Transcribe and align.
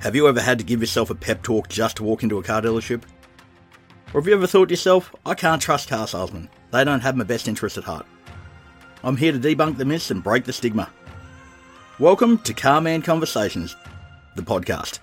Have 0.00 0.16
you 0.16 0.26
ever 0.28 0.40
had 0.40 0.58
to 0.58 0.64
give 0.64 0.80
yourself 0.80 1.10
a 1.10 1.14
pep 1.14 1.42
talk 1.42 1.68
just 1.68 1.98
to 1.98 2.04
walk 2.04 2.22
into 2.22 2.38
a 2.38 2.42
car 2.42 2.62
dealership? 2.62 3.02
Or 4.14 4.22
have 4.22 4.26
you 4.26 4.32
ever 4.32 4.46
thought 4.46 4.68
to 4.68 4.72
yourself, 4.72 5.14
I 5.26 5.34
can't 5.34 5.60
trust 5.60 5.90
car 5.90 6.08
salesmen, 6.08 6.48
they 6.70 6.84
don't 6.84 7.02
have 7.02 7.16
my 7.16 7.24
best 7.24 7.46
interest 7.46 7.76
at 7.76 7.84
heart? 7.84 8.06
I'm 9.04 9.18
here 9.18 9.30
to 9.30 9.38
debunk 9.38 9.76
the 9.76 9.84
myths 9.84 10.10
and 10.10 10.24
break 10.24 10.44
the 10.44 10.54
stigma. 10.54 10.90
Welcome 11.98 12.38
to 12.44 12.54
Carman 12.54 13.02
Conversations, 13.02 13.76
the 14.36 14.42
podcast. 14.42 15.00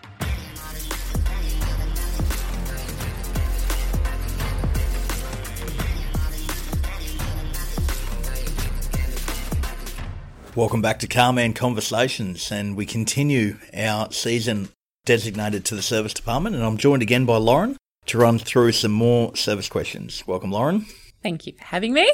Welcome 10.56 10.82
back 10.82 10.98
to 11.02 11.08
Carman 11.08 11.54
Conversations, 11.54 12.52
and 12.52 12.76
we 12.76 12.88
continue 12.88 13.60
our 13.76 14.12
season 14.12 14.70
designated 15.08 15.66
to 15.66 15.76
the 15.76 15.82
service 15.82 16.14
department. 16.14 16.56
And 16.56 16.64
I'm 16.64 16.78
joined 16.78 17.02
again 17.02 17.26
by 17.26 17.38
Lauren 17.38 17.78
to 18.06 18.18
run 18.20 18.38
through 18.38 18.74
some 18.74 18.92
more 18.92 19.36
service 19.36 19.70
questions. 19.70 20.24
Welcome, 20.28 20.52
Lauren. 20.52 20.86
Thank 21.24 21.48
you 21.48 21.54
for 21.54 21.64
having 21.64 21.94
me. 21.94 22.12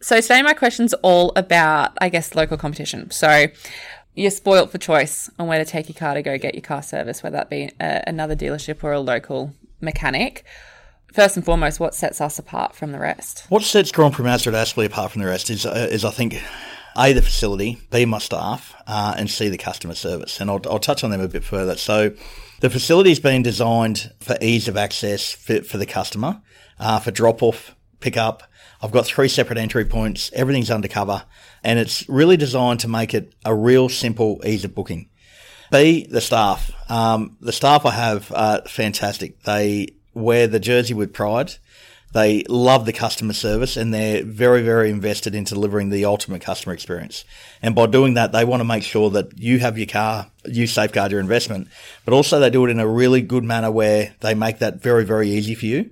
So 0.00 0.20
today 0.20 0.42
my 0.42 0.52
question's 0.52 0.94
all 0.94 1.32
about, 1.34 1.96
I 2.00 2.10
guess, 2.10 2.34
local 2.34 2.58
competition. 2.58 3.10
So 3.10 3.46
you're 4.14 4.30
spoilt 4.30 4.70
for 4.70 4.78
choice 4.78 5.30
on 5.38 5.48
where 5.48 5.62
to 5.62 5.68
take 5.68 5.88
your 5.88 5.96
car 5.96 6.14
to 6.14 6.22
go 6.22 6.38
get 6.38 6.54
your 6.54 6.62
car 6.62 6.82
service, 6.82 7.22
whether 7.22 7.38
that 7.38 7.50
be 7.50 7.70
a, 7.80 8.04
another 8.06 8.36
dealership 8.36 8.84
or 8.84 8.92
a 8.92 9.00
local 9.00 9.52
mechanic. 9.80 10.44
First 11.12 11.36
and 11.36 11.44
foremost, 11.44 11.80
what 11.80 11.94
sets 11.94 12.20
us 12.20 12.38
apart 12.38 12.74
from 12.74 12.92
the 12.92 12.98
rest? 12.98 13.46
What 13.48 13.62
sets 13.62 13.90
Grand 13.90 14.12
Prix 14.12 14.26
Mazda 14.26 14.50
at 14.50 14.66
Aspley 14.66 14.84
apart 14.84 15.12
from 15.12 15.22
the 15.22 15.28
rest 15.28 15.48
is, 15.48 15.64
uh, 15.64 15.88
is 15.90 16.04
I 16.04 16.10
think, 16.10 16.34
a, 16.98 17.12
the 17.12 17.22
facility, 17.22 17.78
B, 17.90 18.04
my 18.04 18.18
staff, 18.18 18.74
uh, 18.86 19.14
and 19.16 19.30
C, 19.30 19.48
the 19.48 19.58
customer 19.58 19.94
service. 19.94 20.40
And 20.40 20.50
I'll, 20.50 20.60
I'll 20.68 20.78
touch 20.78 21.04
on 21.04 21.10
them 21.10 21.20
a 21.20 21.28
bit 21.28 21.44
further. 21.44 21.76
So 21.76 22.12
the 22.60 22.70
facility's 22.70 23.20
been 23.20 23.42
designed 23.42 24.12
for 24.20 24.36
ease 24.40 24.68
of 24.68 24.76
access 24.76 25.32
for, 25.32 25.62
for 25.62 25.78
the 25.78 25.86
customer, 25.86 26.40
uh, 26.78 27.00
for 27.00 27.10
drop 27.10 27.42
off, 27.42 27.74
pick 28.00 28.16
up. 28.16 28.42
I've 28.82 28.92
got 28.92 29.06
three 29.06 29.28
separate 29.28 29.58
entry 29.58 29.84
points. 29.84 30.30
Everything's 30.34 30.70
undercover 30.70 31.24
and 31.66 31.80
it's 31.80 32.08
really 32.08 32.36
designed 32.36 32.78
to 32.78 32.88
make 32.88 33.12
it 33.12 33.32
a 33.44 33.52
real 33.52 33.88
simple 33.88 34.40
ease 34.46 34.64
of 34.64 34.72
booking. 34.72 35.08
B, 35.72 36.06
the 36.08 36.20
staff. 36.20 36.70
Um, 36.88 37.36
the 37.40 37.52
staff 37.52 37.84
I 37.84 37.90
have 37.90 38.32
are 38.32 38.62
fantastic. 38.68 39.42
They 39.42 39.88
wear 40.14 40.46
the 40.46 40.60
jersey 40.60 40.94
with 40.94 41.12
pride. 41.12 41.54
They 42.12 42.44
love 42.48 42.86
the 42.86 42.92
customer 42.92 43.34
service 43.34 43.76
and 43.76 43.92
they're 43.92 44.24
very, 44.24 44.62
very 44.62 44.90
invested 44.90 45.34
in 45.34 45.44
delivering 45.44 45.90
the 45.90 46.04
ultimate 46.04 46.40
customer 46.40 46.72
experience. 46.72 47.24
And 47.60 47.74
by 47.74 47.86
doing 47.86 48.14
that, 48.14 48.32
they 48.32 48.44
want 48.44 48.60
to 48.60 48.64
make 48.64 48.84
sure 48.84 49.10
that 49.10 49.38
you 49.38 49.58
have 49.58 49.76
your 49.76 49.86
car, 49.86 50.30
you 50.46 50.66
safeguard 50.66 51.12
your 51.12 51.20
investment, 51.20 51.68
but 52.04 52.14
also 52.14 52.38
they 52.38 52.48
do 52.48 52.64
it 52.64 52.70
in 52.70 52.80
a 52.80 52.88
really 52.88 53.20
good 53.20 53.44
manner 53.44 53.70
where 53.70 54.14
they 54.20 54.34
make 54.34 54.60
that 54.60 54.80
very, 54.80 55.04
very 55.04 55.28
easy 55.28 55.54
for 55.54 55.66
you. 55.66 55.90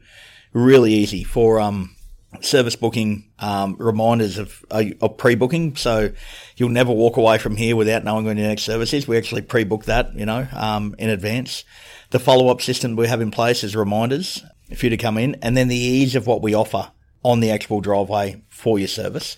Really 0.52 0.94
easy 0.94 1.24
for, 1.24 1.60
um, 1.60 1.94
service 2.40 2.76
booking 2.76 3.30
um, 3.38 3.76
reminders 3.78 4.38
of, 4.38 4.64
uh, 4.70 4.84
of 5.00 5.16
pre-booking. 5.18 5.76
So 5.76 6.10
you'll 6.56 6.70
never 6.70 6.92
walk 6.92 7.16
away 7.16 7.38
from 7.38 7.56
here 7.56 7.76
without 7.76 8.04
knowing 8.04 8.24
when 8.24 8.38
your 8.38 8.48
next 8.48 8.62
service 8.62 8.92
is. 8.92 9.06
We 9.06 9.18
actually 9.18 9.42
pre-book 9.42 9.84
that, 9.84 10.14
you 10.14 10.26
know, 10.26 10.46
um, 10.52 10.94
in 10.98 11.10
advance. 11.10 11.64
The 12.10 12.18
follow-up 12.18 12.62
system 12.62 12.96
we 12.96 13.08
have 13.08 13.20
in 13.20 13.30
place 13.30 13.64
is 13.64 13.76
reminders 13.76 14.42
for 14.78 14.86
you 14.86 14.90
to 14.90 14.96
come 14.96 15.18
in, 15.18 15.36
and 15.42 15.56
then 15.56 15.68
the 15.68 15.76
ease 15.76 16.14
of 16.14 16.26
what 16.26 16.42
we 16.42 16.54
offer 16.54 16.90
on 17.22 17.40
the 17.40 17.50
actual 17.50 17.80
driveway 17.80 18.42
for 18.48 18.78
your 18.78 18.88
service. 18.88 19.36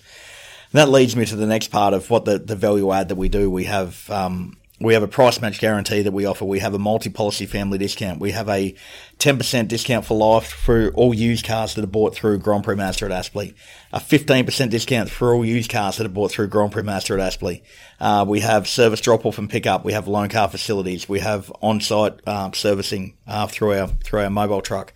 And 0.71 0.79
that 0.79 0.89
leads 0.89 1.15
me 1.15 1.25
to 1.25 1.35
the 1.35 1.45
next 1.45 1.69
part 1.69 1.93
of 1.93 2.09
what 2.09 2.25
the, 2.25 2.39
the 2.39 2.55
value 2.55 2.91
add 2.91 3.09
that 3.09 3.15
we 3.15 3.29
do. 3.29 3.49
We 3.49 3.63
have 3.65 4.09
um, 4.09 4.57
we 4.79 4.93
have 4.93 5.01
a 5.01 5.07
price 5.07 5.41
match 5.41 5.59
guarantee 5.59 6.03
that 6.03 6.11
we 6.11 6.25
offer. 6.25 6.45
We 6.45 6.59
have 6.59 6.75
a 6.75 6.79
multi-policy 6.79 7.47
family 7.47 7.79
discount. 7.79 8.19
We 8.19 8.31
have 8.31 8.47
a 8.47 8.75
10% 9.17 9.67
discount 9.67 10.05
for 10.05 10.15
life 10.15 10.47
for 10.47 10.89
all 10.91 11.15
used 11.15 11.45
cars 11.45 11.73
that 11.73 11.83
are 11.83 11.87
bought 11.87 12.13
through 12.13 12.37
Grand 12.39 12.63
Prix 12.63 12.75
Mazda 12.75 13.05
at 13.05 13.11
Aspley. 13.11 13.55
A 13.91 13.99
15% 13.99 14.69
discount 14.69 15.09
for 15.09 15.33
all 15.33 15.43
used 15.43 15.71
cars 15.71 15.97
that 15.97 16.05
are 16.05 16.09
bought 16.09 16.31
through 16.31 16.47
Grand 16.47 16.71
Prix 16.71 16.83
Mazda 16.83 17.15
at 17.15 17.19
Aspley. 17.19 17.63
Uh, 17.99 18.23
we 18.27 18.41
have 18.41 18.67
service 18.67 19.01
drop-off 19.01 19.39
and 19.39 19.49
pick-up. 19.49 19.83
We 19.83 19.93
have 19.93 20.07
loan 20.07 20.29
car 20.29 20.47
facilities. 20.47 21.09
We 21.09 21.21
have 21.21 21.51
on-site 21.61 22.19
uh, 22.27 22.51
servicing 22.53 23.17
uh, 23.25 23.47
through 23.47 23.79
our 23.79 23.87
through 23.87 24.21
our 24.21 24.29
mobile 24.29 24.61
truck. 24.61 24.93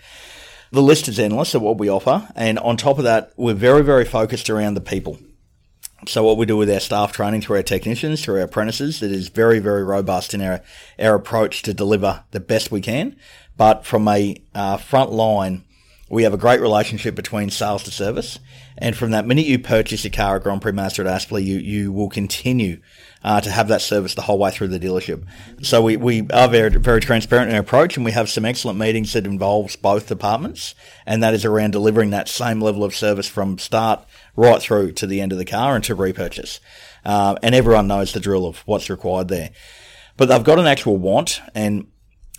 The 0.71 0.83
list 0.83 1.07
is 1.07 1.19
endless 1.19 1.55
of 1.55 1.61
what 1.63 1.79
we 1.79 1.89
offer, 1.89 2.29
and 2.35 2.57
on 2.59 2.77
top 2.77 2.97
of 2.97 3.03
that, 3.03 3.33
we're 3.35 3.55
very 3.55 3.83
very 3.83 4.05
focused 4.05 4.49
around 4.49 4.75
the 4.75 4.81
people. 4.81 5.17
So 6.07 6.23
what 6.23 6.37
we 6.37 6.47
do 6.47 6.57
with 6.57 6.69
our 6.69 6.79
staff 6.79 7.11
training 7.11 7.41
through 7.41 7.57
our 7.57 7.63
technicians, 7.63 8.23
through 8.23 8.37
our 8.37 8.45
apprentices, 8.45 9.03
it 9.03 9.11
is 9.11 9.29
very, 9.29 9.59
very 9.59 9.83
robust 9.83 10.33
in 10.33 10.41
our, 10.41 10.61
our 10.97 11.15
approach 11.15 11.61
to 11.63 11.73
deliver 11.73 12.23
the 12.31 12.39
best 12.39 12.71
we 12.71 12.81
can. 12.81 13.15
But 13.55 13.85
from 13.85 14.07
a 14.07 14.41
uh, 14.55 14.77
front 14.77 15.11
line, 15.11 15.63
we 16.09 16.23
have 16.23 16.33
a 16.33 16.37
great 16.37 16.59
relationship 16.59 17.15
between 17.15 17.51
sales 17.51 17.83
to 17.83 17.91
service. 17.91 18.39
And 18.77 18.97
from 18.97 19.11
that 19.11 19.27
minute 19.27 19.45
you 19.45 19.59
purchase 19.59 20.03
your 20.03 20.11
car 20.11 20.37
at 20.37 20.43
Grand 20.43 20.61
Prix 20.61 20.71
Mazda 20.71 21.03
at 21.03 21.07
Aspley, 21.07 21.45
you, 21.45 21.57
you 21.57 21.91
will 21.91 22.09
continue 22.09 22.81
uh, 23.23 23.41
to 23.41 23.51
have 23.51 23.67
that 23.67 23.81
service 23.81 24.15
the 24.15 24.23
whole 24.23 24.39
way 24.39 24.51
through 24.51 24.69
the 24.69 24.79
dealership. 24.79 25.25
So 25.61 25.81
we, 25.81 25.97
we 25.97 26.27
are 26.31 26.47
very, 26.47 26.69
very 26.69 27.01
transparent 27.01 27.49
in 27.49 27.55
our 27.55 27.61
approach 27.61 27.95
and 27.95 28.05
we 28.05 28.11
have 28.11 28.29
some 28.29 28.45
excellent 28.45 28.79
meetings 28.79 29.13
that 29.13 29.25
involves 29.25 29.75
both 29.75 30.07
departments. 30.07 30.75
And 31.05 31.21
that 31.21 31.33
is 31.33 31.45
around 31.45 31.71
delivering 31.71 32.09
that 32.11 32.27
same 32.27 32.61
level 32.61 32.83
of 32.83 32.95
service 32.95 33.27
from 33.27 33.57
start 33.57 34.05
right 34.35 34.61
through 34.61 34.93
to 34.93 35.07
the 35.07 35.21
end 35.21 35.31
of 35.31 35.37
the 35.37 35.45
car 35.45 35.75
and 35.75 35.83
to 35.85 35.95
repurchase. 35.95 36.59
Uh, 37.05 37.35
and 37.43 37.55
everyone 37.55 37.87
knows 37.87 38.13
the 38.13 38.19
drill 38.19 38.45
of 38.45 38.59
what's 38.59 38.89
required 38.89 39.27
there. 39.27 39.51
But 40.17 40.27
they've 40.27 40.43
got 40.43 40.59
an 40.59 40.67
actual 40.67 40.97
want, 40.97 41.41
and 41.55 41.87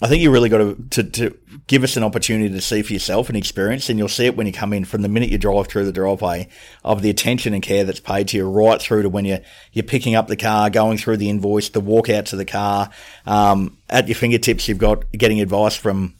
I 0.02 0.08
think 0.08 0.20
you 0.20 0.32
really 0.32 0.48
got 0.48 0.58
to, 0.58 0.74
to, 0.90 1.02
to, 1.04 1.38
give 1.68 1.84
us 1.84 1.96
an 1.96 2.02
opportunity 2.02 2.52
to 2.52 2.60
see 2.60 2.82
for 2.82 2.92
yourself 2.92 3.28
and 3.28 3.38
experience, 3.38 3.88
and 3.88 3.96
you'll 3.96 4.08
see 4.08 4.26
it 4.26 4.36
when 4.36 4.48
you 4.48 4.52
come 4.52 4.72
in 4.72 4.84
from 4.84 5.02
the 5.02 5.08
minute 5.08 5.30
you 5.30 5.38
drive 5.38 5.68
through 5.68 5.84
the 5.84 5.92
driveway 5.92 6.48
of 6.84 7.02
the 7.02 7.08
attention 7.08 7.54
and 7.54 7.62
care 7.62 7.84
that's 7.84 8.00
paid 8.00 8.26
to 8.26 8.36
you 8.36 8.50
right 8.50 8.82
through 8.82 9.02
to 9.02 9.08
when 9.08 9.24
you're, 9.24 9.38
you're 9.72 9.84
picking 9.84 10.16
up 10.16 10.26
the 10.26 10.36
car, 10.36 10.70
going 10.70 10.98
through 10.98 11.18
the 11.18 11.30
invoice, 11.30 11.68
the 11.68 11.80
walk 11.80 12.10
out 12.10 12.26
to 12.26 12.36
the 12.36 12.44
car. 12.44 12.90
Um, 13.26 13.78
at 13.88 14.08
your 14.08 14.16
fingertips, 14.16 14.66
you've 14.66 14.78
got 14.78 15.10
getting 15.12 15.40
advice 15.40 15.76
from 15.76 16.14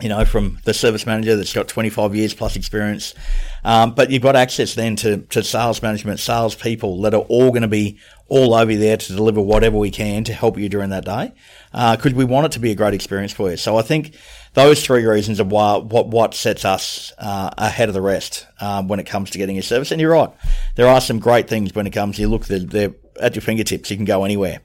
you 0.00 0.10
know, 0.10 0.24
from 0.26 0.58
the 0.64 0.74
service 0.74 1.06
manager 1.06 1.36
that's 1.36 1.54
got 1.54 1.68
25 1.68 2.14
years 2.14 2.34
plus 2.34 2.54
experience. 2.54 3.14
Um, 3.64 3.94
but 3.94 4.10
you've 4.10 4.22
got 4.22 4.36
access 4.36 4.74
then 4.74 4.94
to, 4.96 5.18
to 5.18 5.42
sales 5.42 5.82
management, 5.82 6.20
sales 6.20 6.54
people 6.54 7.00
that 7.02 7.14
are 7.14 7.22
all 7.22 7.48
going 7.48 7.62
to 7.62 7.68
be 7.68 7.98
all 8.28 8.54
over 8.54 8.74
there 8.74 8.96
to 8.96 9.12
deliver 9.14 9.40
whatever 9.40 9.78
we 9.78 9.90
can 9.90 10.24
to 10.24 10.34
help 10.34 10.58
you 10.58 10.68
during 10.68 10.90
that 10.90 11.04
day. 11.04 11.32
Because 11.72 12.12
uh, 12.12 12.16
we 12.16 12.24
want 12.24 12.46
it 12.46 12.52
to 12.52 12.58
be 12.58 12.72
a 12.72 12.74
great 12.74 12.92
experience 12.92 13.32
for 13.32 13.50
you. 13.50 13.56
So 13.56 13.78
I 13.78 13.82
think 13.82 14.14
those 14.52 14.84
three 14.84 15.04
reasons 15.04 15.40
are 15.40 15.44
why, 15.44 15.78
what, 15.78 16.08
what 16.08 16.34
sets 16.34 16.64
us 16.64 17.12
uh, 17.18 17.50
ahead 17.56 17.88
of 17.88 17.94
the 17.94 18.02
rest 18.02 18.46
um, 18.60 18.88
when 18.88 19.00
it 19.00 19.06
comes 19.06 19.30
to 19.30 19.38
getting 19.38 19.56
your 19.56 19.62
service. 19.62 19.92
And 19.92 20.00
you're 20.00 20.12
right. 20.12 20.30
There 20.74 20.88
are 20.88 21.00
some 21.00 21.20
great 21.20 21.48
things 21.48 21.74
when 21.74 21.86
it 21.86 21.90
comes, 21.90 22.18
you 22.18 22.28
look, 22.28 22.46
they're, 22.46 22.58
they're 22.58 22.94
at 23.20 23.34
your 23.34 23.42
fingertips. 23.42 23.90
You 23.90 23.96
can 23.96 24.04
go 24.04 24.24
anywhere. 24.24 24.60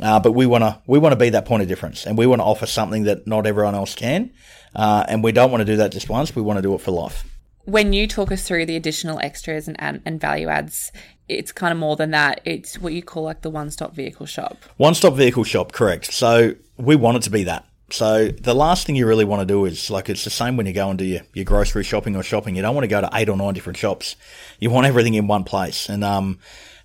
Uh, 0.00 0.20
but 0.20 0.32
we 0.32 0.46
want 0.46 0.62
to 0.62 0.80
we 0.86 0.98
want 0.98 1.12
to 1.12 1.16
be 1.16 1.30
that 1.30 1.44
point 1.44 1.62
of 1.62 1.68
difference, 1.68 2.06
and 2.06 2.16
we 2.16 2.26
want 2.26 2.40
to 2.40 2.44
offer 2.44 2.66
something 2.66 3.04
that 3.04 3.26
not 3.26 3.46
everyone 3.46 3.74
else 3.74 3.94
can, 3.94 4.30
uh, 4.74 5.04
and 5.08 5.24
we 5.24 5.32
don't 5.32 5.50
want 5.50 5.60
to 5.60 5.64
do 5.64 5.76
that 5.76 5.92
just 5.92 6.08
once. 6.08 6.34
We 6.34 6.42
want 6.42 6.58
to 6.58 6.62
do 6.62 6.74
it 6.74 6.80
for 6.80 6.92
life. 6.92 7.24
When 7.64 7.92
you 7.92 8.06
talk 8.06 8.32
us 8.32 8.46
through 8.46 8.66
the 8.66 8.76
additional 8.76 9.18
extras 9.18 9.68
and, 9.68 9.76
and, 9.78 10.00
and 10.06 10.20
value 10.20 10.48
adds, 10.48 10.90
it's 11.28 11.52
kind 11.52 11.72
of 11.72 11.78
more 11.78 11.96
than 11.96 12.12
that. 12.12 12.40
It's 12.44 12.78
what 12.78 12.92
you 12.94 13.02
call 13.02 13.24
like 13.24 13.42
the 13.42 13.50
one 13.50 13.70
stop 13.70 13.94
vehicle 13.94 14.26
shop. 14.26 14.56
One 14.76 14.94
stop 14.94 15.14
vehicle 15.14 15.44
shop, 15.44 15.72
correct. 15.72 16.12
So 16.12 16.54
we 16.76 16.96
want 16.96 17.18
it 17.18 17.22
to 17.24 17.30
be 17.30 17.44
that. 17.44 17.66
So 17.90 18.28
the 18.28 18.54
last 18.54 18.86
thing 18.86 18.96
you 18.96 19.06
really 19.06 19.24
want 19.24 19.40
to 19.40 19.46
do 19.46 19.64
is 19.64 19.90
like 19.90 20.08
it's 20.08 20.24
the 20.24 20.30
same 20.30 20.56
when 20.56 20.66
you 20.66 20.72
go 20.72 20.90
and 20.90 20.98
do 20.98 21.04
your, 21.04 21.22
your 21.32 21.44
grocery 21.44 21.84
shopping 21.84 22.16
or 22.16 22.22
shopping. 22.22 22.54
You 22.54 22.62
don't 22.62 22.74
want 22.74 22.84
to 22.84 22.88
go 22.88 23.00
to 23.00 23.10
eight 23.14 23.28
or 23.28 23.36
nine 23.36 23.54
different 23.54 23.78
shops. 23.78 24.16
You 24.60 24.70
want 24.70 24.86
everything 24.86 25.14
in 25.14 25.26
one 25.26 25.44
place, 25.44 25.88
and 25.88 26.04
um, 26.04 26.38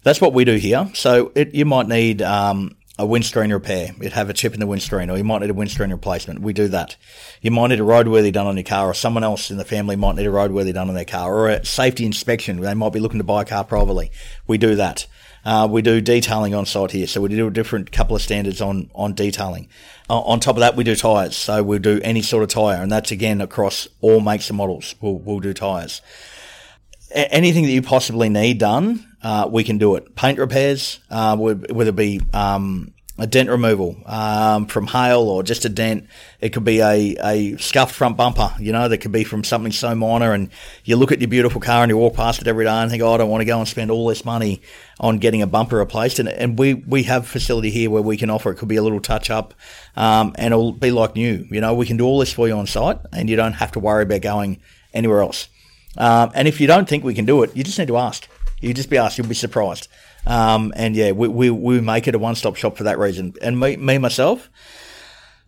that's 0.04 0.22
what 0.22 0.34
we 0.34 0.46
do 0.46 0.56
here. 0.56 0.90
So 0.94 1.32
it, 1.36 1.54
you 1.54 1.66
might 1.66 1.88
need 1.88 2.22
um, 2.22 2.76
a 3.00 3.06
windscreen 3.06 3.52
repair. 3.52 3.92
You'd 4.00 4.14
have 4.14 4.30
a 4.30 4.34
chip 4.34 4.54
in 4.54 4.60
the 4.60 4.68
windscreen, 4.68 5.10
or 5.10 5.18
you 5.18 5.24
might 5.24 5.42
need 5.42 5.50
a 5.50 5.54
windscreen 5.56 5.90
replacement. 5.90 6.42
We 6.42 6.54
do 6.54 6.68
that. 6.68 6.96
You 7.42 7.50
might 7.50 7.68
need 7.68 7.80
a 7.80 7.84
roadworthy 7.84 8.32
done 8.32 8.46
on 8.46 8.56
your 8.56 8.64
car, 8.64 8.88
or 8.88 8.94
someone 8.94 9.24
else 9.24 9.50
in 9.50 9.58
the 9.58 9.66
family 9.66 9.96
might 9.96 10.16
need 10.16 10.28
a 10.28 10.32
roadworthy 10.32 10.74
done 10.74 10.90
on 10.90 10.96
their 10.96 11.06
car, 11.06 11.34
or 11.34 11.50
a 11.50 11.66
safety 11.66 12.06
inspection. 12.06 12.60
They 12.60 12.74
might 12.74 12.94
be 12.94 13.00
looking 13.00 13.20
to 13.20 13.24
buy 13.24 13.42
a 13.42 13.46
car 13.46 13.64
privately. 13.64 14.12
We 14.46 14.58
do 14.58 14.76
that. 14.76 15.08
Uh, 15.46 15.68
we 15.70 15.82
do 15.82 16.00
detailing 16.00 16.54
on 16.54 16.66
site 16.66 16.92
here, 16.92 17.08
so 17.08 17.20
we 17.20 17.30
do 17.30 17.48
a 17.48 17.52
different 17.52 17.92
couple 17.92 18.16
of 18.16 18.22
standards 18.22 18.62
on 18.62 18.90
on 18.96 19.14
detailing. 19.14 19.68
Uh, 20.10 20.20
on 20.22 20.40
top 20.40 20.56
of 20.56 20.62
that, 20.62 20.76
we 20.76 20.84
do 20.84 20.96
tyres, 20.96 21.36
so 21.36 21.64
we'll 21.64 21.80
do 21.80 22.00
any 22.04 22.22
sort 22.22 22.44
of 22.44 22.50
tyre, 22.50 22.82
and 22.82 22.92
that's 22.92 23.12
again 23.12 23.42
across 23.42 23.88
all 24.02 24.22
makes 24.22 24.50
and 24.50 24.58
models. 24.58 24.96
We'll, 25.02 25.16
we'll 25.16 25.40
do 25.40 25.54
tyres. 25.54 26.02
Anything 27.14 27.64
that 27.64 27.72
you 27.72 27.82
possibly 27.82 28.30
need 28.30 28.58
done, 28.58 29.06
uh, 29.22 29.48
we 29.50 29.64
can 29.64 29.78
do 29.78 29.96
it. 29.96 30.16
Paint 30.16 30.40
repairs, 30.40 31.00
uh, 31.10 31.38
whether 31.38 31.90
it 31.90 31.96
be 31.96 32.22
um, 32.34 32.94
a 33.20 33.28
dent 33.28 33.48
removal 33.48 33.96
um, 34.08 34.66
from 34.66 34.88
hail 34.88 35.22
or 35.22 35.44
just 35.44 35.66
a 35.66 35.70
dent. 35.70 36.08
It 36.42 36.50
could 36.50 36.64
be 36.64 36.82
a, 36.82 37.16
a 37.24 37.58
scuffed 37.58 37.94
front 37.94 38.18
bumper, 38.18 38.52
you 38.60 38.72
know, 38.72 38.88
that 38.90 38.98
could 39.00 39.12
be 39.12 39.24
from 39.24 39.44
something 39.44 39.72
so 39.72 39.94
minor. 39.94 40.34
And 40.34 40.50
you 40.84 40.96
look 40.96 41.12
at 41.12 41.22
your 41.22 41.28
beautiful 41.28 41.62
car 41.62 41.84
and 41.84 41.92
you 41.92 41.98
walk 41.98 42.16
past 42.16 42.42
it 42.42 42.48
every 42.48 42.66
day 42.66 42.72
and 42.72 42.90
think, 42.90 43.04
oh, 43.04 43.14
I 43.14 43.18
don't 43.18 43.30
want 43.30 43.42
to 43.42 43.46
go 43.46 43.60
and 43.60 43.68
spend 43.68 43.92
all 43.92 44.08
this 44.08 44.26
money 44.26 44.62
on 45.00 45.20
getting 45.20 45.44
a 45.44 45.48
bumper 45.48 45.78
replaced. 45.78 46.18
And, 46.18 46.28
and 46.28 46.58
we, 46.58 46.74
we 46.74 47.04
have 47.04 47.28
facility 47.28 47.70
here 47.70 47.92
where 47.92 48.02
we 48.02 48.18
can 48.18 48.32
offer 48.32 48.52
it. 48.52 48.56
Could 48.56 48.70
be 48.70 48.78
a 48.78 48.84
little 48.84 49.02
touch 49.02 49.30
up 49.30 49.54
um, 49.96 50.34
and 50.40 50.52
it'll 50.52 50.72
be 50.72 50.90
like 50.90 51.16
new. 51.16 51.46
You 51.52 51.62
know, 51.62 51.76
we 51.76 51.86
can 51.86 51.98
do 51.98 52.06
all 52.06 52.18
this 52.18 52.34
for 52.34 52.48
you 52.48 52.56
on 52.56 52.66
site 52.66 52.98
and 53.12 53.30
you 53.30 53.36
don't 53.36 53.54
have 53.54 53.74
to 53.74 53.80
worry 53.80 54.04
about 54.04 54.22
going 54.22 54.60
anywhere 54.92 55.22
else. 55.22 55.50
Um, 55.98 56.32
and 56.34 56.48
if 56.48 56.60
you 56.60 56.68
don't 56.68 56.88
think 56.88 57.04
we 57.04 57.14
can 57.14 57.26
do 57.26 57.44
it, 57.44 57.56
you 57.56 57.64
just 57.64 57.78
need 57.78 57.88
to 57.88 57.98
ask. 57.98 58.28
You 58.62 58.74
just 58.74 58.90
be 58.90 58.98
asked, 58.98 59.18
you'll 59.18 59.28
be 59.28 59.36
surprised. 59.36 59.88
Um, 60.26 60.74
and 60.76 60.96
yeah, 60.96 61.12
we, 61.12 61.28
we, 61.28 61.50
we 61.50 61.82
make 61.82 62.08
it 62.08 62.16
a 62.16 62.20
one 62.20 62.36
stop 62.36 62.56
shop 62.56 62.78
for 62.78 62.84
that 62.84 62.98
reason. 62.98 63.34
And 63.42 63.60
me, 63.60 63.76
me 63.76 63.98
myself, 63.98 64.50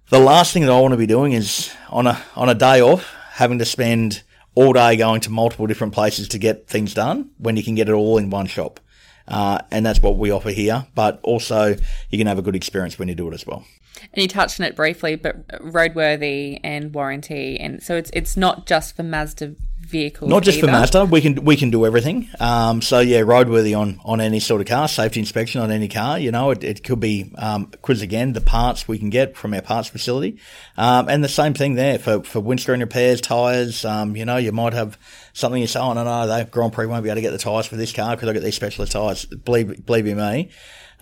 the 0.10 0.20
last 0.20 0.54
thing 0.54 0.64
that 0.64 0.72
I 0.72 0.80
want 0.80 0.92
to 0.92 0.98
be 0.98 1.08
doing 1.08 1.34
is 1.34 1.74
on 1.90 2.08
a 2.08 2.22
on 2.36 2.50
a 2.50 2.54
day 2.54 2.82
off 2.82 3.12
having 3.32 3.58
to 3.60 3.66
spend 3.66 4.22
all 4.54 4.72
day 4.74 4.96
going 4.96 5.22
to 5.22 5.30
multiple 5.30 5.68
different 5.68 5.94
places 5.94 6.28
to 6.30 6.38
get 6.38 6.68
things 6.68 6.94
done 6.94 7.32
when 7.38 7.58
you 7.58 7.64
can 7.64 7.76
get 7.76 7.90
it 7.90 7.94
all 7.94 8.18
in 8.18 8.30
one 8.30 8.46
shop. 8.46 8.80
Uh, 9.28 9.60
and 9.72 9.86
that's 9.86 10.02
what 10.02 10.18
we 10.18 10.32
offer 10.32 10.52
here. 10.52 10.86
But 10.94 11.20
also, 11.24 11.76
you 12.10 12.18
can 12.18 12.28
have 12.28 12.38
a 12.38 12.44
good 12.44 12.56
experience 12.56 13.00
when 13.00 13.08
you 13.08 13.16
do 13.16 13.28
it 13.30 13.34
as 13.34 13.46
well. 13.46 13.66
And 14.14 14.22
you 14.22 14.28
touched 14.28 14.60
on 14.60 14.68
it 14.68 14.76
briefly, 14.76 15.16
but 15.16 15.48
roadworthy 15.48 16.60
and 16.64 16.94
warranty, 16.94 17.60
and 17.60 17.82
so 17.82 17.96
it's 17.96 18.12
it's 18.14 18.38
not 18.38 18.68
just 18.68 18.96
for 18.96 19.04
Mazda 19.04 19.56
vehicles. 19.86 20.30
Not 20.30 20.44
just 20.44 20.58
either. 20.58 20.68
for 20.68 20.72
Mazda, 20.72 21.06
we 21.06 21.22
can 21.22 21.36
we 21.44 21.56
can 21.56 21.70
do 21.70 21.86
everything. 21.86 22.30
Um, 22.40 22.82
so 22.82 23.00
yeah, 23.00 23.22
roadworthy 23.22 23.78
on 23.78 24.00
on 24.04 24.22
any 24.22 24.40
sort 24.40 24.62
of 24.62 24.68
car, 24.68 24.88
safety 24.88 25.20
inspection 25.20 25.62
on 25.62 25.72
any 25.72 25.88
car. 25.88 26.20
You 26.20 26.32
know, 26.32 26.52
it, 26.52 26.64
it 26.64 26.84
could 26.84 27.00
be 27.00 27.32
um, 27.38 27.66
because 27.66 28.02
again, 28.02 28.34
the 28.34 28.42
parts 28.42 28.88
we 28.88 28.98
can 28.98 29.10
get 29.10 29.38
from 29.38 29.54
our 29.54 29.62
parts 29.62 29.90
facility, 29.90 30.40
um, 30.78 31.08
and 31.10 31.24
the 31.24 31.30
same 31.30 31.54
thing 31.54 31.76
there 31.76 32.00
for 32.00 32.24
for 32.24 32.40
windscreen 32.40 32.80
repairs, 32.80 33.22
tires. 33.22 33.86
Um, 33.86 34.16
you 34.16 34.26
know, 34.26 34.38
you 34.38 34.52
might 34.52 34.74
have 34.74 34.98
something 35.34 35.62
you 35.62 35.68
say, 35.68 35.80
oh 35.80 35.94
no, 35.94 36.04
no, 36.04 36.28
they 36.28 36.44
Grand 36.46 36.74
Prix 36.74 36.86
won't 36.88 37.04
be 37.04 37.10
able 37.10 37.16
to 37.16 37.22
get 37.22 37.32
the 37.32 37.38
tires 37.38 37.66
for 37.66 37.76
this 37.76 37.94
car 37.94 38.16
because 38.16 38.28
I 38.28 38.34
get 38.34 38.44
these 38.44 38.56
specialist 38.56 38.92
tires. 38.94 39.26
Believe 39.26 39.86
believe 39.86 40.08
you 40.08 40.16
me. 40.16 40.50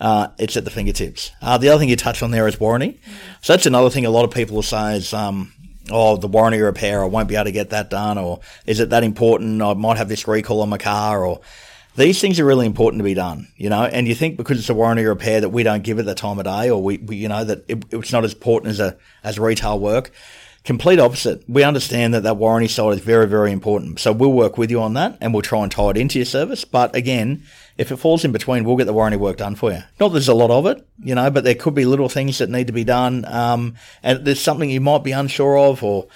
Uh, 0.00 0.28
it's 0.38 0.56
at 0.56 0.64
the 0.64 0.70
fingertips. 0.70 1.30
Uh, 1.40 1.56
the 1.56 1.68
other 1.68 1.78
thing 1.78 1.88
you 1.88 1.96
touched 1.96 2.22
on 2.22 2.30
there 2.30 2.48
is 2.48 2.58
warranty. 2.58 3.00
So 3.42 3.52
that's 3.52 3.66
another 3.66 3.90
thing 3.90 4.04
a 4.04 4.10
lot 4.10 4.24
of 4.24 4.32
people 4.32 4.56
will 4.56 4.62
say 4.62 4.96
is, 4.96 5.14
um, 5.14 5.52
oh, 5.90 6.16
the 6.16 6.28
warranty 6.28 6.60
repair, 6.60 7.02
I 7.02 7.06
won't 7.06 7.28
be 7.28 7.34
able 7.34 7.44
to 7.44 7.52
get 7.52 7.70
that 7.70 7.90
done, 7.90 8.18
or 8.18 8.40
is 8.66 8.80
it 8.80 8.90
that 8.90 9.04
important? 9.04 9.60
I 9.60 9.74
might 9.74 9.96
have 9.96 10.08
this 10.08 10.26
recall 10.26 10.62
on 10.62 10.68
my 10.68 10.78
car, 10.78 11.24
or 11.24 11.40
these 11.96 12.20
things 12.20 12.40
are 12.40 12.44
really 12.44 12.66
important 12.66 13.00
to 13.00 13.04
be 13.04 13.14
done, 13.14 13.48
you 13.56 13.70
know. 13.70 13.84
And 13.84 14.08
you 14.08 14.14
think 14.14 14.36
because 14.36 14.58
it's 14.58 14.70
a 14.70 14.74
warranty 14.74 15.04
repair 15.04 15.40
that 15.40 15.50
we 15.50 15.62
don't 15.62 15.84
give 15.84 15.98
it 15.98 16.04
the 16.04 16.14
time 16.14 16.38
of 16.38 16.44
day, 16.44 16.70
or 16.70 16.82
we, 16.82 16.98
we 16.98 17.16
you 17.16 17.28
know, 17.28 17.44
that 17.44 17.64
it, 17.68 17.84
it's 17.90 18.12
not 18.12 18.24
as 18.24 18.32
important 18.32 18.70
as 18.70 18.80
a 18.80 18.96
as 19.22 19.38
retail 19.38 19.78
work. 19.78 20.10
Complete 20.64 20.98
opposite. 20.98 21.44
We 21.46 21.62
understand 21.62 22.14
that 22.14 22.22
that 22.22 22.38
warranty 22.38 22.68
side 22.68 22.94
is 22.94 23.00
very, 23.00 23.26
very 23.26 23.52
important. 23.52 24.00
So 24.00 24.12
we'll 24.12 24.32
work 24.32 24.56
with 24.56 24.70
you 24.70 24.80
on 24.80 24.94
that 24.94 25.18
and 25.20 25.34
we'll 25.34 25.42
try 25.42 25.62
and 25.62 25.70
tie 25.70 25.90
it 25.90 25.98
into 25.98 26.18
your 26.18 26.24
service. 26.24 26.64
But 26.64 26.96
again, 26.96 27.42
if 27.76 27.92
it 27.92 27.96
falls 27.96 28.24
in 28.24 28.32
between, 28.32 28.64
we'll 28.64 28.78
get 28.78 28.86
the 28.86 28.94
warranty 28.94 29.18
work 29.18 29.36
done 29.36 29.56
for 29.56 29.72
you. 29.72 29.82
Not 30.00 30.08
there's 30.08 30.28
a 30.28 30.34
lot 30.34 30.50
of 30.50 30.64
it, 30.64 30.86
you 30.98 31.14
know, 31.14 31.30
but 31.30 31.44
there 31.44 31.54
could 31.54 31.74
be 31.74 31.84
little 31.84 32.08
things 32.08 32.38
that 32.38 32.48
need 32.48 32.68
to 32.68 32.72
be 32.72 32.82
done. 32.82 33.26
Um, 33.26 33.74
and 34.02 34.24
there's 34.24 34.40
something 34.40 34.70
you 34.70 34.80
might 34.80 35.04
be 35.04 35.12
unsure 35.12 35.58
of 35.58 35.82
or 35.82 36.06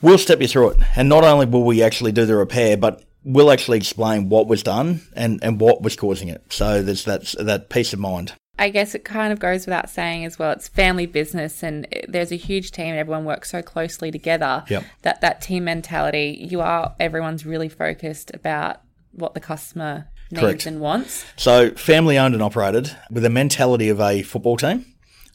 we'll 0.00 0.18
step 0.18 0.40
you 0.40 0.46
through 0.46 0.70
it. 0.70 0.78
And 0.94 1.08
not 1.08 1.24
only 1.24 1.46
will 1.46 1.64
we 1.64 1.82
actually 1.82 2.12
do 2.12 2.26
the 2.26 2.36
repair, 2.36 2.76
but 2.76 3.02
we'll 3.24 3.50
actually 3.50 3.78
explain 3.78 4.28
what 4.28 4.46
was 4.46 4.62
done 4.62 5.00
and, 5.16 5.42
and 5.42 5.60
what 5.60 5.82
was 5.82 5.96
causing 5.96 6.28
it. 6.28 6.44
So 6.52 6.80
there's 6.80 7.06
that, 7.06 7.34
that 7.40 7.70
peace 7.70 7.92
of 7.92 7.98
mind. 7.98 8.34
I 8.58 8.70
guess 8.70 8.94
it 8.94 9.04
kind 9.04 9.32
of 9.32 9.38
goes 9.38 9.66
without 9.66 9.88
saying 9.88 10.24
as 10.24 10.38
well. 10.38 10.52
It's 10.52 10.68
family 10.68 11.06
business, 11.06 11.62
and 11.62 11.86
there's 12.08 12.32
a 12.32 12.36
huge 12.36 12.72
team, 12.72 12.88
and 12.88 12.98
everyone 12.98 13.24
works 13.24 13.50
so 13.50 13.62
closely 13.62 14.10
together. 14.10 14.64
Yep. 14.68 14.84
That 15.02 15.20
that 15.20 15.40
team 15.40 15.64
mentality, 15.64 16.46
you 16.50 16.60
are 16.60 16.94
everyone's 16.98 17.46
really 17.46 17.68
focused 17.68 18.30
about 18.34 18.80
what 19.12 19.34
the 19.34 19.40
customer 19.40 20.08
needs 20.30 20.40
Correct. 20.40 20.66
and 20.66 20.80
wants. 20.80 21.24
So 21.36 21.70
family 21.70 22.18
owned 22.18 22.34
and 22.34 22.42
operated 22.42 22.94
with 23.10 23.22
the 23.22 23.30
mentality 23.30 23.88
of 23.88 24.00
a 24.00 24.22
football 24.22 24.56
team. 24.56 24.84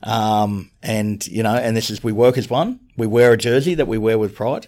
Um, 0.03 0.71
and 0.81 1.25
you 1.27 1.43
know, 1.43 1.55
and 1.55 1.75
this 1.75 1.89
is, 1.89 2.03
we 2.03 2.11
work 2.11 2.37
as 2.37 2.49
one. 2.49 2.79
We 2.97 3.07
wear 3.07 3.31
a 3.31 3.37
jersey 3.37 3.73
that 3.75 3.87
we 3.87 3.97
wear 3.97 4.19
with 4.19 4.35
pride. 4.35 4.67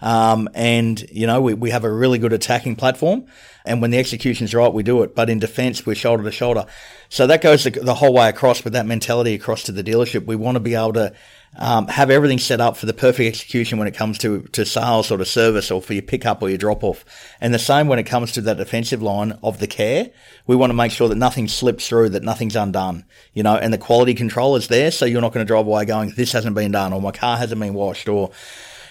Um, 0.00 0.48
and 0.54 1.04
you 1.10 1.26
know, 1.26 1.40
we, 1.40 1.54
we 1.54 1.70
have 1.70 1.84
a 1.84 1.92
really 1.92 2.18
good 2.18 2.32
attacking 2.32 2.76
platform. 2.76 3.26
And 3.64 3.82
when 3.82 3.90
the 3.90 3.98
execution's 3.98 4.54
right, 4.54 4.72
we 4.72 4.82
do 4.82 5.02
it. 5.02 5.14
But 5.14 5.28
in 5.28 5.38
defense, 5.38 5.84
we're 5.84 5.96
shoulder 5.96 6.22
to 6.22 6.30
shoulder. 6.30 6.66
So 7.08 7.26
that 7.26 7.42
goes 7.42 7.64
the, 7.64 7.70
the 7.70 7.94
whole 7.94 8.12
way 8.12 8.28
across 8.28 8.62
with 8.62 8.74
that 8.74 8.86
mentality 8.86 9.34
across 9.34 9.64
to 9.64 9.72
the 9.72 9.82
dealership. 9.82 10.24
We 10.26 10.36
want 10.36 10.56
to 10.56 10.60
be 10.60 10.74
able 10.74 10.92
to, 10.94 11.14
um, 11.58 11.88
have 11.88 12.10
everything 12.10 12.38
set 12.38 12.60
up 12.60 12.76
for 12.76 12.86
the 12.86 12.92
perfect 12.92 13.26
execution 13.26 13.78
when 13.78 13.88
it 13.88 13.94
comes 13.94 14.18
to, 14.18 14.42
to 14.52 14.64
sales 14.66 15.10
or 15.10 15.18
to 15.18 15.24
service 15.24 15.70
or 15.70 15.80
for 15.80 15.94
your 15.94 16.02
pickup 16.02 16.42
or 16.42 16.48
your 16.48 16.58
drop 16.58 16.84
off. 16.84 17.04
And 17.40 17.54
the 17.54 17.58
same 17.58 17.88
when 17.88 17.98
it 17.98 18.04
comes 18.04 18.32
to 18.32 18.40
that 18.42 18.58
defensive 18.58 19.02
line 19.02 19.38
of 19.42 19.58
the 19.58 19.66
care. 19.66 20.10
We 20.46 20.54
want 20.54 20.70
to 20.70 20.74
make 20.74 20.92
sure 20.92 21.08
that 21.08 21.16
nothing 21.16 21.48
slips 21.48 21.88
through, 21.88 22.10
that 22.10 22.22
nothing's 22.22 22.56
undone, 22.56 23.04
you 23.32 23.42
know, 23.42 23.56
and 23.56 23.72
the 23.72 23.78
quality 23.78 24.14
control 24.14 24.56
is 24.56 24.68
there. 24.68 24.90
So 24.90 25.06
you're 25.06 25.22
not 25.22 25.32
going 25.32 25.44
to 25.44 25.48
drive 25.48 25.66
away 25.66 25.86
going, 25.86 26.10
this 26.10 26.32
hasn't 26.32 26.54
been 26.54 26.72
done 26.72 26.92
or 26.92 27.00
my 27.00 27.12
car 27.12 27.36
hasn't 27.36 27.60
been 27.60 27.74
washed 27.74 28.08
or, 28.08 28.30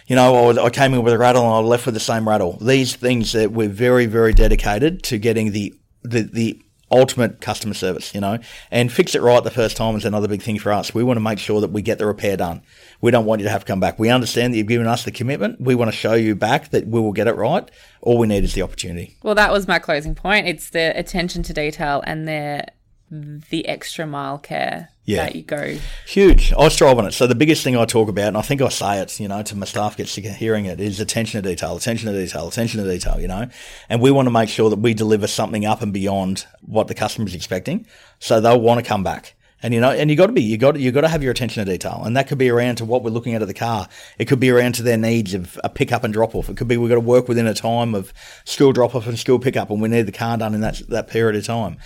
you 0.07 0.15
know, 0.15 0.57
I 0.59 0.69
came 0.69 0.93
in 0.93 1.03
with 1.03 1.13
a 1.13 1.17
rattle 1.17 1.43
and 1.43 1.53
I 1.53 1.59
left 1.59 1.85
with 1.85 1.95
the 1.95 1.99
same 1.99 2.27
rattle. 2.27 2.57
These 2.61 2.95
things 2.95 3.31
that 3.33 3.51
we're 3.51 3.69
very, 3.69 4.05
very 4.05 4.33
dedicated 4.33 5.03
to 5.03 5.17
getting 5.17 5.51
the, 5.51 5.73
the, 6.03 6.21
the 6.21 6.61
ultimate 6.91 7.41
customer 7.41 7.73
service, 7.73 8.13
you 8.13 8.21
know, 8.21 8.37
and 8.69 8.91
fix 8.91 9.15
it 9.15 9.21
right 9.21 9.43
the 9.43 9.51
first 9.51 9.75
time 9.75 9.95
is 9.95 10.05
another 10.05 10.27
big 10.27 10.41
thing 10.41 10.59
for 10.59 10.71
us. 10.71 10.93
We 10.93 11.03
want 11.03 11.17
to 11.17 11.21
make 11.21 11.39
sure 11.39 11.59
that 11.61 11.71
we 11.71 11.81
get 11.81 11.97
the 11.97 12.05
repair 12.05 12.37
done. 12.37 12.61
We 13.01 13.11
don't 13.11 13.25
want 13.25 13.39
you 13.39 13.45
to 13.45 13.51
have 13.51 13.61
to 13.61 13.67
come 13.67 13.79
back. 13.79 13.97
We 13.97 14.09
understand 14.09 14.53
that 14.53 14.57
you've 14.57 14.67
given 14.67 14.87
us 14.87 15.03
the 15.03 15.11
commitment. 15.11 15.59
We 15.59 15.75
want 15.75 15.91
to 15.91 15.97
show 15.97 16.13
you 16.13 16.35
back 16.35 16.69
that 16.69 16.87
we 16.87 16.99
will 16.99 17.13
get 17.13 17.27
it 17.27 17.35
right. 17.35 17.69
All 18.01 18.17
we 18.19 18.27
need 18.27 18.43
is 18.43 18.53
the 18.53 18.61
opportunity. 18.61 19.17
Well, 19.23 19.35
that 19.35 19.51
was 19.51 19.67
my 19.67 19.79
closing 19.79 20.13
point. 20.13 20.47
It's 20.47 20.69
the 20.69 20.97
attention 20.97 21.41
to 21.43 21.53
detail 21.53 22.03
and 22.05 22.27
the 22.27 22.65
the 23.11 23.67
extra 23.67 24.05
mile 24.05 24.37
care 24.39 24.89
Yeah. 25.05 25.25
that 25.25 25.35
you 25.35 25.43
go. 25.43 25.77
Huge. 26.07 26.51
I 26.57 26.67
strive 26.69 26.97
on 26.97 27.05
it. 27.05 27.13
So 27.13 27.27
the 27.27 27.35
biggest 27.35 27.63
thing 27.63 27.77
I 27.77 27.85
talk 27.85 28.09
about, 28.09 28.29
and 28.29 28.37
I 28.37 28.41
think 28.41 28.61
I 28.61 28.69
say 28.69 28.99
it, 28.99 29.19
you 29.19 29.27
know, 29.27 29.43
to 29.43 29.55
my 29.55 29.65
staff 29.65 29.95
gets 29.95 30.11
sick 30.11 30.25
of 30.25 30.35
hearing 30.35 30.65
it, 30.65 30.79
is 30.81 30.99
attention 30.99 31.41
to 31.41 31.47
detail, 31.47 31.77
attention 31.77 32.11
to 32.11 32.19
detail, 32.19 32.47
attention 32.47 32.83
to 32.83 32.89
detail, 32.89 33.19
you 33.19 33.27
know. 33.27 33.47
And 33.89 34.01
we 34.01 34.09
want 34.11 34.25
to 34.25 34.31
make 34.31 34.49
sure 34.49 34.69
that 34.69 34.79
we 34.79 34.93
deliver 34.93 35.27
something 35.27 35.65
up 35.65 35.81
and 35.81 35.93
beyond 35.93 36.47
what 36.61 36.87
the 36.87 36.95
customer's 36.95 37.35
expecting. 37.35 37.85
So 38.19 38.41
they'll 38.41 38.59
want 38.59 38.83
to 38.83 38.87
come 38.87 39.03
back. 39.03 39.35
And 39.63 39.73
you 39.73 39.79
know, 39.79 39.89
and 39.89 40.11
you 40.11 40.17
got 40.17 40.27
to 40.27 40.33
be, 40.33 40.43
you 40.43 40.57
got, 40.57 40.79
you 40.79 40.91
got 40.91 41.01
to 41.01 41.07
have 41.07 41.23
your 41.23 41.31
attention 41.31 41.65
to 41.65 41.71
detail, 41.71 42.03
and 42.05 42.15
that 42.17 42.27
could 42.27 42.37
be 42.37 42.49
around 42.49 42.75
to 42.75 42.85
what 42.85 43.03
we're 43.03 43.09
looking 43.09 43.33
at 43.33 43.41
at 43.41 43.47
the 43.47 43.53
car. 43.53 43.87
It 44.19 44.25
could 44.25 44.39
be 44.39 44.51
around 44.51 44.75
to 44.75 44.83
their 44.83 44.97
needs 44.97 45.33
of 45.33 45.59
a 45.63 45.69
pick 45.69 45.91
up 45.91 46.03
and 46.03 46.13
drop 46.13 46.35
off. 46.35 46.49
It 46.49 46.57
could 46.57 46.67
be 46.67 46.77
we've 46.77 46.89
got 46.89 46.95
to 46.95 47.01
work 47.01 47.27
within 47.27 47.47
a 47.47 47.53
time 47.53 47.95
of 47.95 48.13
school 48.43 48.73
drop 48.73 48.93
off 48.93 49.07
and 49.07 49.17
school 49.17 49.39
pick 49.39 49.55
up, 49.57 49.71
and 49.71 49.81
we 49.81 49.89
need 49.89 50.03
the 50.03 50.11
car 50.11 50.37
done 50.37 50.53
in 50.53 50.61
that 50.61 50.81
that 50.89 51.07
period 51.07 51.35
of 51.35 51.45
time. 51.45 51.77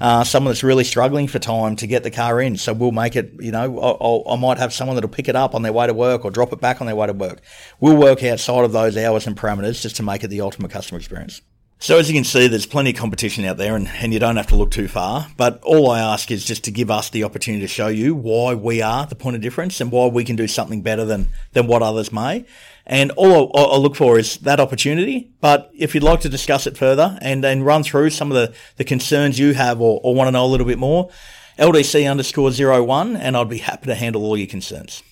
Uh, 0.00 0.22
someone 0.22 0.52
that's 0.52 0.62
really 0.62 0.84
struggling 0.84 1.26
for 1.26 1.38
time 1.38 1.74
to 1.76 1.86
get 1.86 2.04
the 2.04 2.10
car 2.10 2.40
in, 2.40 2.56
so 2.56 2.72
we'll 2.72 2.92
make 2.92 3.16
it. 3.16 3.32
You 3.40 3.50
know, 3.50 3.80
I'll, 3.80 4.22
I 4.28 4.36
might 4.36 4.58
have 4.58 4.72
someone 4.72 4.94
that'll 4.94 5.10
pick 5.10 5.28
it 5.28 5.34
up 5.34 5.54
on 5.54 5.62
their 5.62 5.72
way 5.72 5.86
to 5.86 5.94
work 5.94 6.24
or 6.24 6.30
drop 6.30 6.52
it 6.52 6.60
back 6.60 6.80
on 6.80 6.86
their 6.86 6.96
way 6.96 7.08
to 7.08 7.12
work. 7.12 7.40
We'll 7.80 7.96
work 7.96 8.22
outside 8.22 8.64
of 8.64 8.72
those 8.72 8.96
hours 8.96 9.26
and 9.26 9.36
parameters 9.36 9.82
just 9.82 9.96
to 9.96 10.02
make 10.02 10.22
it 10.22 10.28
the 10.28 10.40
ultimate 10.40 10.70
customer 10.70 10.98
experience. 10.98 11.42
So 11.80 11.96
as 11.96 12.08
you 12.08 12.14
can 12.14 12.24
see, 12.24 12.48
there's 12.48 12.66
plenty 12.66 12.90
of 12.90 12.96
competition 12.96 13.44
out 13.44 13.56
there 13.56 13.76
and, 13.76 13.86
and 13.86 14.12
you 14.12 14.18
don't 14.18 14.36
have 14.36 14.48
to 14.48 14.56
look 14.56 14.72
too 14.72 14.88
far. 14.88 15.28
But 15.36 15.62
all 15.62 15.90
I 15.90 16.00
ask 16.00 16.30
is 16.30 16.44
just 16.44 16.64
to 16.64 16.72
give 16.72 16.90
us 16.90 17.08
the 17.08 17.22
opportunity 17.22 17.62
to 17.62 17.68
show 17.68 17.86
you 17.86 18.16
why 18.16 18.54
we 18.54 18.82
are 18.82 19.06
the 19.06 19.14
point 19.14 19.36
of 19.36 19.42
difference 19.42 19.80
and 19.80 19.92
why 19.92 20.06
we 20.08 20.24
can 20.24 20.34
do 20.34 20.48
something 20.48 20.82
better 20.82 21.04
than, 21.04 21.28
than 21.52 21.68
what 21.68 21.82
others 21.82 22.12
may. 22.12 22.46
And 22.84 23.12
all 23.12 23.56
I, 23.56 23.74
I 23.74 23.76
look 23.76 23.94
for 23.94 24.18
is 24.18 24.38
that 24.38 24.58
opportunity. 24.58 25.30
But 25.40 25.70
if 25.72 25.94
you'd 25.94 26.02
like 26.02 26.20
to 26.22 26.28
discuss 26.28 26.66
it 26.66 26.76
further 26.76 27.16
and, 27.22 27.44
and 27.44 27.64
run 27.64 27.84
through 27.84 28.10
some 28.10 28.32
of 28.32 28.34
the, 28.34 28.54
the 28.76 28.84
concerns 28.84 29.38
you 29.38 29.54
have 29.54 29.80
or, 29.80 30.00
or 30.02 30.16
want 30.16 30.26
to 30.26 30.32
know 30.32 30.44
a 30.44 30.48
little 30.48 30.66
bit 30.66 30.78
more, 30.78 31.10
LDC 31.58 32.10
underscore 32.10 32.50
zero 32.50 32.82
one, 32.82 33.16
and 33.16 33.36
I'd 33.36 33.48
be 33.48 33.58
happy 33.58 33.86
to 33.86 33.94
handle 33.94 34.24
all 34.24 34.36
your 34.36 34.46
concerns. 34.46 35.02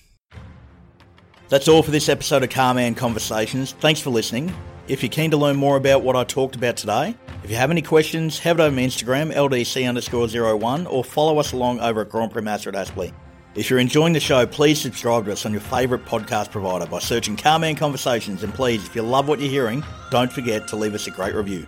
That's 1.49 1.69
all 1.69 1.81
for 1.81 1.91
this 1.91 2.09
episode 2.09 2.43
of 2.43 2.49
Carman 2.49 2.95
Conversations. 2.95 3.71
Thanks 3.73 4.01
for 4.01 4.09
listening. 4.09 4.53
If 4.87 5.03
you're 5.03 5.09
keen 5.09 5.31
to 5.31 5.37
learn 5.37 5.57
more 5.57 5.75
about 5.75 6.01
what 6.01 6.15
I 6.15 6.23
talked 6.23 6.55
about 6.55 6.77
today, 6.77 7.13
if 7.43 7.49
you 7.49 7.57
have 7.57 7.71
any 7.71 7.81
questions, 7.81 8.39
head 8.39 8.57
over 8.57 8.69
to 8.69 8.75
my 8.75 8.83
Instagram, 8.83 9.33
LDC 9.33 9.85
underscore 9.87 10.29
zero 10.29 10.55
one, 10.55 10.87
or 10.87 11.03
follow 11.03 11.39
us 11.39 11.51
along 11.51 11.81
over 11.81 12.01
at 12.01 12.09
Grand 12.09 12.31
Prix 12.31 12.41
Mazda 12.41 12.69
at 12.69 12.87
Aspley. 12.87 13.11
If 13.53 13.69
you're 13.69 13.79
enjoying 13.79 14.13
the 14.13 14.21
show, 14.21 14.45
please 14.45 14.79
subscribe 14.79 15.25
to 15.25 15.33
us 15.33 15.45
on 15.45 15.51
your 15.51 15.59
favourite 15.59 16.05
podcast 16.05 16.51
provider 16.51 16.85
by 16.85 16.99
searching 16.99 17.35
Carman 17.35 17.75
Conversations. 17.75 18.43
And 18.43 18.53
please, 18.53 18.85
if 18.85 18.95
you 18.95 19.01
love 19.01 19.27
what 19.27 19.41
you're 19.41 19.49
hearing, 19.49 19.83
don't 20.09 20.31
forget 20.31 20.69
to 20.69 20.77
leave 20.77 20.93
us 20.93 21.05
a 21.07 21.11
great 21.11 21.35
review. 21.35 21.67